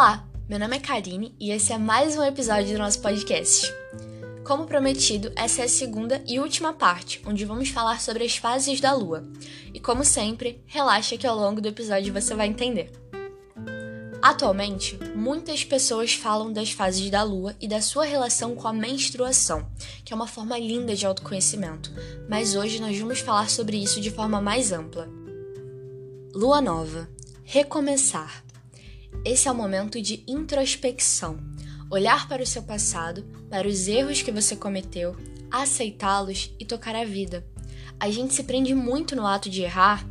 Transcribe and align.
Olá, 0.00 0.26
meu 0.48 0.58
nome 0.58 0.78
é 0.78 0.80
Karine 0.80 1.36
e 1.38 1.50
esse 1.50 1.74
é 1.74 1.76
mais 1.76 2.16
um 2.16 2.22
episódio 2.22 2.72
do 2.72 2.78
nosso 2.78 3.02
podcast. 3.02 3.70
Como 4.46 4.64
prometido, 4.64 5.30
essa 5.36 5.60
é 5.60 5.64
a 5.66 5.68
segunda 5.68 6.24
e 6.26 6.40
última 6.40 6.72
parte, 6.72 7.20
onde 7.26 7.44
vamos 7.44 7.68
falar 7.68 8.00
sobre 8.00 8.24
as 8.24 8.34
fases 8.34 8.80
da 8.80 8.94
lua. 8.94 9.22
E 9.74 9.78
como 9.78 10.02
sempre, 10.02 10.64
relaxa 10.64 11.18
que 11.18 11.26
ao 11.26 11.36
longo 11.36 11.60
do 11.60 11.68
episódio 11.68 12.14
você 12.14 12.34
vai 12.34 12.46
entender. 12.46 12.90
Atualmente, 14.22 14.98
muitas 15.14 15.64
pessoas 15.64 16.14
falam 16.14 16.50
das 16.50 16.70
fases 16.70 17.10
da 17.10 17.22
lua 17.22 17.54
e 17.60 17.68
da 17.68 17.82
sua 17.82 18.06
relação 18.06 18.54
com 18.54 18.66
a 18.66 18.72
menstruação, 18.72 19.70
que 20.02 20.14
é 20.14 20.16
uma 20.16 20.26
forma 20.26 20.58
linda 20.58 20.96
de 20.96 21.04
autoconhecimento, 21.04 21.92
mas 22.26 22.56
hoje 22.56 22.80
nós 22.80 22.98
vamos 22.98 23.20
falar 23.20 23.50
sobre 23.50 23.76
isso 23.76 24.00
de 24.00 24.10
forma 24.10 24.40
mais 24.40 24.72
ampla. 24.72 25.06
Lua 26.34 26.62
nova. 26.62 27.06
Recomeçar. 27.44 28.49
Esse 29.24 29.48
é 29.48 29.52
o 29.52 29.54
momento 29.54 30.00
de 30.00 30.24
introspecção. 30.26 31.38
Olhar 31.90 32.28
para 32.28 32.42
o 32.42 32.46
seu 32.46 32.62
passado, 32.62 33.24
para 33.50 33.68
os 33.68 33.88
erros 33.88 34.22
que 34.22 34.32
você 34.32 34.56
cometeu, 34.56 35.16
aceitá-los 35.50 36.54
e 36.58 36.64
tocar 36.64 36.94
a 36.94 37.04
vida. 37.04 37.44
A 37.98 38.10
gente 38.10 38.32
se 38.32 38.44
prende 38.44 38.74
muito 38.74 39.14
no 39.14 39.26
ato 39.26 39.50
de 39.50 39.62
errar 39.62 40.06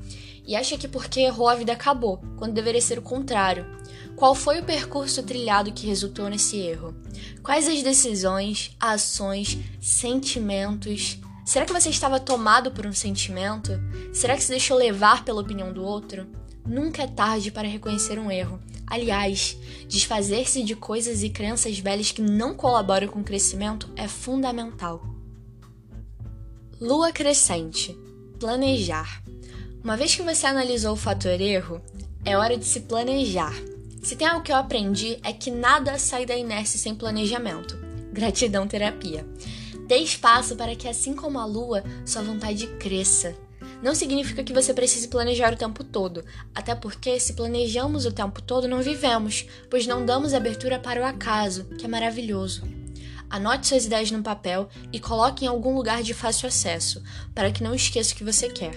e 0.46 0.56
acha 0.56 0.78
que 0.78 0.88
porque 0.88 1.22
errou 1.22 1.48
a 1.48 1.56
vida 1.56 1.74
acabou, 1.74 2.22
quando 2.38 2.54
deveria 2.54 2.82
ser 2.82 3.00
o 3.00 3.04
contrário. 3.04 3.66
Qual 4.16 4.36
foi 4.36 4.60
o 4.60 4.66
percurso 4.66 5.24
trilhado 5.24 5.72
que 5.72 5.88
resultou 5.88 6.30
nesse 6.30 6.58
erro? 6.58 6.94
Quais 7.42 7.68
as 7.68 7.82
decisões, 7.82 8.76
ações, 8.80 9.58
sentimentos? 9.80 11.18
Será 11.46 11.66
que 11.66 11.74
você 11.74 11.90
estava 11.90 12.20
tomado 12.20 12.72
por 12.72 12.86
um 12.86 12.94
sentimento? 12.94 13.72
Será 14.14 14.36
que 14.36 14.44
se 14.44 14.50
deixou 14.50 14.78
levar 14.78 15.24
pela 15.24 15.42
opinião 15.42 15.72
do 15.72 15.84
outro? 15.84 16.28
Nunca 16.66 17.04
é 17.04 17.08
tarde 17.08 17.52
para 17.52 17.68
reconhecer 17.68 18.20
um 18.20 18.32
erro. 18.32 18.60
Aliás, 18.86 19.58
desfazer-se 19.88 20.64
de 20.64 20.76
coisas 20.76 21.22
e 21.24 21.30
crenças 21.30 21.78
velhas 21.78 22.12
que 22.12 22.22
não 22.22 22.56
colaboram 22.56 23.08
com 23.08 23.20
o 23.20 23.24
crescimento 23.24 23.90
é 23.96 24.08
fundamental. 24.08 25.04
Lua 26.82 27.12
crescente. 27.12 27.98
Planejar. 28.40 29.22
Uma 29.84 29.96
vez 29.96 30.16
que 30.16 30.22
você 30.22 30.46
analisou 30.46 30.94
o 30.94 30.98
fator 30.98 31.40
erro, 31.40 31.82
é 32.26 32.38
hora 32.38 32.58
de 32.58 32.66
se 32.66 32.82
planejar. 32.82 33.54
Se 34.02 34.16
tem 34.16 34.28
algo 34.28 34.44
que 34.44 34.52
eu 34.52 34.56
aprendi 34.56 35.20
é 35.24 35.34
que 35.34 35.52
nada 35.52 36.00
sai 36.00 36.26
da 36.26 36.36
inércia 36.36 36.80
sem 36.80 36.96
planejamento. 36.96 37.78
Gratidão 38.12 38.68
terapia. 38.68 39.26
Dê 39.88 39.98
espaço 39.98 40.56
para 40.56 40.76
que, 40.76 40.88
assim 40.88 41.14
como 41.14 41.40
a 41.40 41.46
lua, 41.46 41.84
sua 42.06 42.22
vontade 42.22 42.68
cresça. 42.78 43.36
Não 43.82 43.96
significa 43.96 44.44
que 44.44 44.54
você 44.54 44.74
precise 44.74 45.08
planejar 45.08 45.54
o 45.54 45.58
tempo 45.58 45.84
todo, 45.84 46.26
até 46.54 46.76
porque, 46.76 47.20
se 47.20 47.34
planejamos 47.34 48.06
o 48.06 48.12
tempo 48.12 48.42
todo, 48.42 48.68
não 48.68 48.82
vivemos, 48.82 49.46
pois 49.70 49.88
não 49.88 50.06
damos 50.06 50.34
abertura 50.34 50.78
para 50.78 51.02
o 51.02 51.06
acaso, 51.06 51.66
que 51.78 51.86
é 51.86 51.88
maravilhoso. 51.88 52.64
Anote 53.30 53.68
suas 53.68 53.86
ideias 53.86 54.12
no 54.12 54.24
papel 54.24 54.68
e 54.92 55.00
coloque 55.00 55.46
em 55.46 55.48
algum 55.48 55.76
lugar 55.76 56.04
de 56.04 56.14
fácil 56.14 56.48
acesso, 56.48 57.02
para 57.34 57.52
que 57.52 57.64
não 57.64 57.76
esqueça 57.76 58.14
o 58.14 58.18
que 58.18 58.24
você 58.24 58.50
quer. 58.50 58.74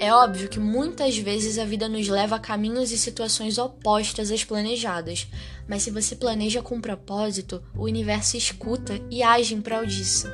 É 0.00 0.14
óbvio 0.14 0.48
que 0.48 0.60
muitas 0.60 1.18
vezes 1.18 1.58
a 1.58 1.64
vida 1.64 1.88
nos 1.88 2.06
leva 2.06 2.36
a 2.36 2.38
caminhos 2.38 2.92
e 2.92 2.96
situações 2.96 3.58
opostas 3.58 4.30
às 4.30 4.44
planejadas, 4.44 5.26
mas 5.68 5.82
se 5.82 5.90
você 5.90 6.14
planeja 6.14 6.62
com 6.62 6.76
um 6.76 6.80
propósito, 6.80 7.60
o 7.74 7.82
universo 7.82 8.36
escuta 8.36 9.00
e 9.10 9.24
age 9.24 9.54
em 9.54 9.60
prol 9.60 9.84
disso. 9.84 10.28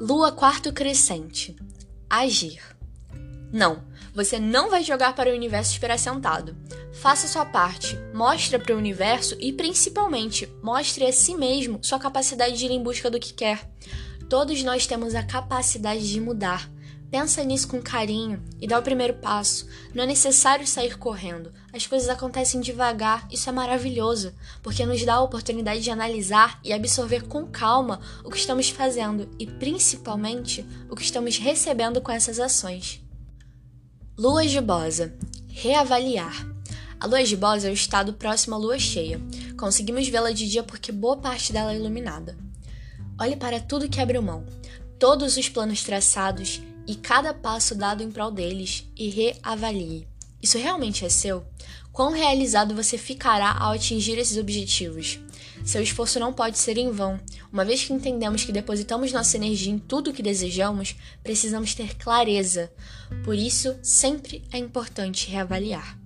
Lua 0.00 0.30
quarto 0.30 0.72
crescente. 0.72 1.56
Agir. 2.16 2.62
Não, 3.52 3.82
você 4.14 4.38
não 4.38 4.70
vai 4.70 4.84
jogar 4.84 5.16
para 5.16 5.30
o 5.30 5.34
universo 5.34 5.72
esperar 5.72 5.98
sentado. 5.98 6.56
Faça 6.92 7.26
sua 7.26 7.44
parte, 7.44 7.98
mostre 8.14 8.56
para 8.56 8.72
o 8.72 8.78
universo 8.78 9.36
e 9.40 9.52
principalmente 9.52 10.48
mostre 10.62 11.04
a 11.06 11.12
si 11.12 11.34
mesmo 11.34 11.80
sua 11.82 11.98
capacidade 11.98 12.56
de 12.56 12.66
ir 12.66 12.70
em 12.70 12.80
busca 12.80 13.10
do 13.10 13.18
que 13.18 13.32
quer. 13.32 13.68
Todos 14.30 14.62
nós 14.62 14.86
temos 14.86 15.16
a 15.16 15.24
capacidade 15.24 16.08
de 16.08 16.20
mudar. 16.20 16.70
Pensa 17.10 17.44
nisso 17.44 17.68
com 17.68 17.80
carinho 17.80 18.42
e 18.60 18.66
dá 18.66 18.78
o 18.78 18.82
primeiro 18.82 19.14
passo. 19.14 19.68
Não 19.94 20.02
é 20.02 20.06
necessário 20.06 20.66
sair 20.66 20.98
correndo. 20.98 21.52
As 21.72 21.86
coisas 21.86 22.08
acontecem 22.08 22.60
devagar, 22.60 23.28
isso 23.30 23.48
é 23.48 23.52
maravilhoso, 23.52 24.34
porque 24.62 24.84
nos 24.84 25.04
dá 25.04 25.14
a 25.14 25.22
oportunidade 25.22 25.80
de 25.80 25.90
analisar 25.90 26.58
e 26.64 26.72
absorver 26.72 27.22
com 27.28 27.46
calma 27.46 28.00
o 28.24 28.30
que 28.30 28.36
estamos 28.36 28.68
fazendo 28.68 29.28
e 29.38 29.46
principalmente 29.46 30.66
o 30.90 30.96
que 30.96 31.02
estamos 31.02 31.38
recebendo 31.38 32.00
com 32.00 32.10
essas 32.10 32.40
ações. 32.40 33.00
Lua 34.18 34.46
gibosa. 34.46 35.14
Reavaliar. 35.48 36.46
A 36.98 37.06
lua 37.06 37.24
gibosa 37.24 37.68
é 37.68 37.70
o 37.70 37.74
estado 37.74 38.14
próximo 38.14 38.54
à 38.54 38.58
lua 38.58 38.78
cheia. 38.78 39.20
Conseguimos 39.56 40.08
vê-la 40.08 40.32
de 40.32 40.48
dia 40.48 40.62
porque 40.62 40.90
boa 40.90 41.16
parte 41.16 41.52
dela 41.52 41.72
é 41.72 41.76
iluminada. 41.76 42.36
Olhe 43.20 43.36
para 43.36 43.60
tudo 43.60 43.88
que 43.88 44.00
abriu 44.00 44.20
mão, 44.20 44.44
todos 44.98 45.36
os 45.36 45.48
planos 45.48 45.84
traçados 45.84 46.60
e 46.86 46.94
cada 46.94 47.32
passo 47.32 47.74
dado 47.74 48.02
em 48.02 48.10
prol 48.10 48.30
deles 48.30 48.86
e 48.96 49.08
reavalie. 49.08 50.06
Isso 50.42 50.58
realmente 50.58 51.04
é 51.04 51.08
seu? 51.08 51.44
Quão 51.90 52.12
realizado 52.12 52.74
você 52.74 52.98
ficará 52.98 53.56
ao 53.58 53.72
atingir 53.72 54.18
esses 54.18 54.36
objetivos? 54.36 55.20
Seu 55.64 55.82
esforço 55.82 56.20
não 56.20 56.32
pode 56.32 56.58
ser 56.58 56.76
em 56.76 56.90
vão. 56.90 57.18
Uma 57.50 57.64
vez 57.64 57.84
que 57.84 57.92
entendemos 57.92 58.44
que 58.44 58.52
depositamos 58.52 59.12
nossa 59.12 59.36
energia 59.36 59.72
em 59.72 59.78
tudo 59.78 60.10
o 60.10 60.12
que 60.12 60.22
desejamos, 60.22 60.96
precisamos 61.22 61.74
ter 61.74 61.96
clareza. 61.96 62.70
Por 63.24 63.34
isso, 63.34 63.74
sempre 63.82 64.42
é 64.52 64.58
importante 64.58 65.30
reavaliar. 65.30 65.98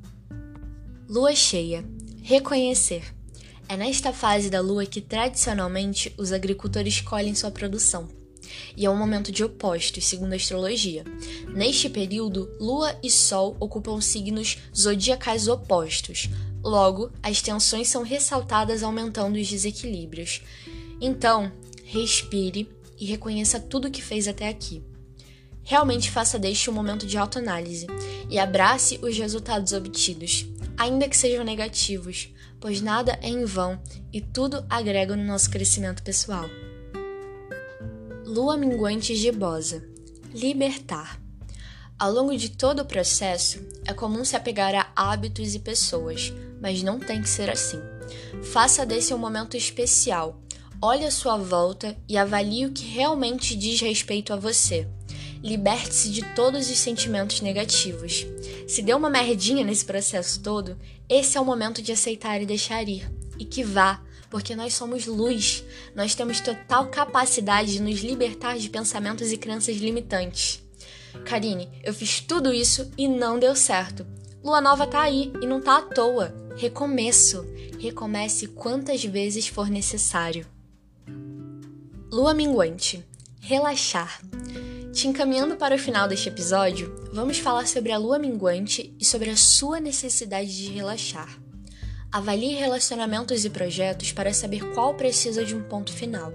Lua 1.09 1.35
cheia. 1.35 1.85
Reconhecer. 2.23 3.03
É 3.69 3.77
nesta 3.77 4.13
fase 4.13 4.51
da 4.51 4.61
lua 4.61 4.87
que 4.87 5.01
tradicionalmente 5.01 6.15
os 6.17 6.33
agricultores 6.33 7.01
colhem 7.01 7.35
sua 7.35 7.51
produção 7.51 8.18
e 8.77 8.87
é 8.87 8.91
um 8.91 8.97
momento 8.97 9.33
de 9.33 9.45
opostos, 9.45 10.05
segundo 10.05 10.33
a 10.33 10.37
astrologia. 10.37 11.05
Neste 11.55 11.89
período, 11.89 12.51
Lua 12.61 12.99
e 13.03 13.11
Sol 13.11 13.57
ocupam 13.61 14.01
signos 14.01 14.59
zodiacais 14.77 15.49
opostos. 15.49 16.29
Logo, 16.63 17.11
as 17.23 17.41
tensões 17.41 17.89
são 17.89 18.03
ressaltadas, 18.03 18.83
aumentando 18.83 19.39
os 19.39 19.49
desequilíbrios. 19.49 20.43
Então, 21.01 21.53
respire 21.85 22.69
e 22.99 23.07
reconheça 23.07 23.61
tudo 23.61 23.89
o 23.89 23.91
que 23.91 24.03
fez 24.03 24.27
até 24.27 24.49
aqui. 24.49 24.83
Realmente 25.63 26.11
faça 26.11 26.39
deste 26.39 26.71
um 26.71 26.73
momento 26.73 27.07
de 27.07 27.19
autoanálise 27.19 27.87
e 28.31 28.39
abrace 28.39 28.99
os 29.03 29.17
resultados 29.17 29.73
obtidos, 29.73 30.47
ainda 30.77 31.09
que 31.09 31.17
sejam 31.17 31.45
negativos, 31.45 32.31
pois 32.59 32.81
nada 32.81 33.19
é 33.23 33.29
em 33.29 33.45
vão 33.45 33.81
e 34.13 34.21
tudo 34.21 34.65
agrega 34.69 35.15
no 35.15 35.25
nosso 35.25 35.51
crescimento 35.51 36.03
pessoal. 36.03 36.49
Lua 38.29 38.59
minguante 38.59 39.17
gibosa. 39.17 39.83
Libertar. 40.35 41.19
Ao 41.99 42.13
longo 42.13 42.37
de 42.37 42.51
todo 42.51 42.81
o 42.81 42.85
processo, 42.85 43.59
é 43.87 43.95
comum 43.95 44.23
se 44.23 44.37
apegar 44.37 44.75
a 44.75 44.93
hábitos 44.95 45.55
e 45.55 45.59
pessoas, 45.59 46.31
mas 46.61 46.83
não 46.83 46.99
tem 46.99 47.23
que 47.23 47.29
ser 47.29 47.49
assim. 47.49 47.81
Faça 48.53 48.85
desse 48.85 49.15
um 49.15 49.19
momento 49.19 49.57
especial. 49.57 50.43
Olhe 50.79 51.07
à 51.07 51.11
sua 51.11 51.39
volta 51.39 51.97
e 52.07 52.19
avalie 52.19 52.67
o 52.67 52.73
que 52.73 52.85
realmente 52.85 53.57
diz 53.57 53.81
respeito 53.81 54.35
a 54.35 54.37
você. 54.37 54.87
Liberte-se 55.43 56.11
de 56.11 56.21
todos 56.35 56.71
os 56.71 56.79
sentimentos 56.79 57.41
negativos. 57.41 58.27
Se 58.67 58.83
deu 58.83 58.99
uma 58.99 59.09
merdinha 59.09 59.65
nesse 59.65 59.87
processo 59.87 60.41
todo, 60.41 60.77
esse 61.09 61.39
é 61.39 61.41
o 61.41 61.47
momento 61.47 61.81
de 61.81 61.93
aceitar 61.93 62.43
e 62.43 62.45
deixar 62.45 62.87
ir. 62.87 63.11
E 63.39 63.47
que 63.47 63.65
vá, 63.65 64.03
porque 64.31 64.55
nós 64.55 64.75
somos 64.75 65.07
luz. 65.07 65.65
Nós 65.95 66.15
temos 66.15 66.41
total 66.41 66.89
capacidade 66.89 67.73
de 67.73 67.83
nos 67.83 68.01
libertar 68.01 68.59
de 68.59 68.69
pensamentos 68.69 69.33
e 69.33 69.37
crenças 69.37 69.77
limitantes. 69.77 70.63
Karine, 71.25 71.69
eu 71.83 71.93
fiz 71.93 72.21
tudo 72.21 72.53
isso 72.53 72.91
e 72.97 73.09
não 73.09 73.39
deu 73.39 73.55
certo. 73.55 74.07
Lua 74.43 74.61
nova 74.61 74.87
tá 74.87 75.03
aí 75.03 75.33
e 75.43 75.47
não 75.47 75.61
tá 75.61 75.79
à 75.79 75.83
toa. 75.83 76.35
Recomeço. 76.57 77.45
Recomece 77.79 78.49
quantas 78.49 79.05
vezes 79.05 79.49
for 79.49 79.69
necessário. 79.69 80.47
Lua 82.11 82.35
minguante. 82.35 83.05
Relaxar. 83.41 84.21
Te 84.93 85.07
encaminhando 85.07 85.57
para 85.57 85.77
o 85.77 85.79
final 85.79 86.09
deste 86.09 86.29
episódio, 86.29 86.93
vamos 87.13 87.39
falar 87.39 87.69
sobre 87.69 87.93
a 87.93 87.99
lua 87.99 88.19
minguante 88.19 88.95
e 88.99 89.05
sobre 89.05 89.31
a 89.31 89.37
sua 89.37 89.79
necessidade 89.79 90.57
de 90.57 90.73
relaxar. 90.73 91.39
Avalie 92.11 92.55
relacionamentos 92.55 93.45
e 93.45 93.51
projetos 93.51 94.13
para 94.13 94.33
saber 94.33 94.73
qual 94.73 94.95
precisa 94.95 95.45
de 95.45 95.55
um 95.55 95.63
ponto 95.63 95.93
final. 95.93 96.33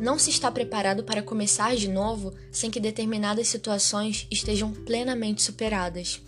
Não 0.00 0.16
se 0.16 0.30
está 0.30 0.48
preparado 0.52 1.02
para 1.02 1.20
começar 1.20 1.74
de 1.74 1.88
novo 1.88 2.32
sem 2.52 2.70
que 2.70 2.78
determinadas 2.78 3.48
situações 3.48 4.28
estejam 4.30 4.72
plenamente 4.72 5.42
superadas. 5.42 6.22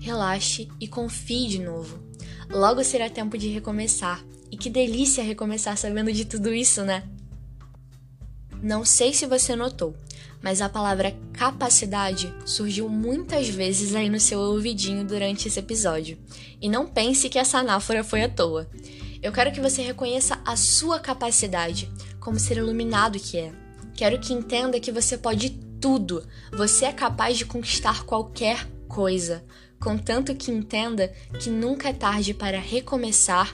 Relaxe 0.00 0.68
e 0.78 0.86
confie 0.86 1.48
de 1.48 1.58
novo. 1.58 1.98
Logo 2.50 2.84
será 2.84 3.08
tempo 3.08 3.38
de 3.38 3.48
recomeçar. 3.48 4.22
E 4.50 4.56
que 4.56 4.68
delícia 4.68 5.24
recomeçar 5.24 5.76
sabendo 5.78 6.12
de 6.12 6.26
tudo 6.26 6.54
isso, 6.54 6.82
né? 6.82 7.04
Não 8.62 8.84
sei 8.84 9.14
se 9.14 9.26
você 9.26 9.56
notou, 9.56 9.96
mas 10.46 10.62
a 10.62 10.68
palavra 10.68 11.12
capacidade 11.32 12.32
surgiu 12.44 12.88
muitas 12.88 13.48
vezes 13.48 13.96
aí 13.96 14.08
no 14.08 14.20
seu 14.20 14.38
ouvidinho 14.38 15.04
durante 15.04 15.48
esse 15.48 15.58
episódio. 15.58 16.16
E 16.62 16.68
não 16.68 16.86
pense 16.86 17.28
que 17.28 17.36
essa 17.36 17.58
anáfora 17.58 18.04
foi 18.04 18.22
à 18.22 18.28
toa. 18.28 18.70
Eu 19.20 19.32
quero 19.32 19.50
que 19.50 19.60
você 19.60 19.82
reconheça 19.82 20.40
a 20.44 20.54
sua 20.54 21.00
capacidade, 21.00 21.90
como 22.20 22.38
ser 22.38 22.58
iluminado 22.58 23.18
que 23.18 23.36
é. 23.36 23.52
Quero 23.96 24.20
que 24.20 24.32
entenda 24.32 24.78
que 24.78 24.92
você 24.92 25.18
pode 25.18 25.50
tudo. 25.80 26.24
Você 26.52 26.84
é 26.84 26.92
capaz 26.92 27.36
de 27.36 27.44
conquistar 27.44 28.04
qualquer 28.04 28.68
coisa, 28.86 29.44
contanto 29.80 30.32
que 30.32 30.52
entenda 30.52 31.12
que 31.40 31.50
nunca 31.50 31.88
é 31.88 31.92
tarde 31.92 32.32
para 32.32 32.60
recomeçar, 32.60 33.52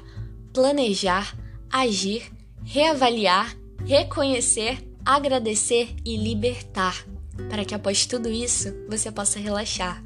planejar, 0.52 1.34
agir, 1.70 2.30
reavaliar, 2.62 3.56
reconhecer, 3.86 4.91
agradecer 5.04 5.94
e 6.04 6.16
libertar, 6.16 7.06
para 7.48 7.64
que 7.64 7.74
após 7.74 8.06
tudo 8.06 8.28
isso 8.28 8.72
você 8.88 9.10
possa 9.10 9.38
relaxar. 9.38 10.02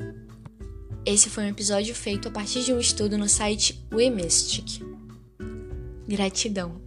Esse 1.04 1.30
foi 1.30 1.44
um 1.44 1.48
episódio 1.48 1.94
feito 1.94 2.28
a 2.28 2.30
partir 2.30 2.64
de 2.64 2.72
um 2.72 2.80
estudo 2.80 3.16
no 3.16 3.28
site 3.28 3.84
WeMystic. 3.92 4.82
Gratidão. 6.08 6.85